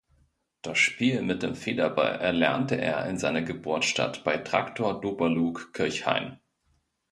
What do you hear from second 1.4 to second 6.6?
dem Federball erlernte er in seiner Geburtsstadt bei Traktor Doberlug-Kirchhain.